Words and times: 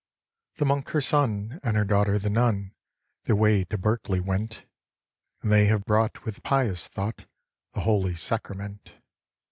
The 0.55 0.65
Monk 0.65 0.89
her 0.89 0.99
son, 1.01 1.59
and 1.61 1.77
her 1.77 1.85
daughter 1.85 2.17
the 2.17 2.31
Nun, 2.31 2.73
Their 3.25 3.35
way 3.35 3.65
to 3.65 3.77
Berkeley 3.77 4.19
went, 4.19 4.65
And 5.43 5.51
they 5.51 5.67
have 5.67 5.85
brought 5.85 6.25
with 6.25 6.41
pious 6.41 6.87
thought 6.87 7.27
The 7.75 7.81
holy 7.81 8.15
sacrament. 8.15 8.95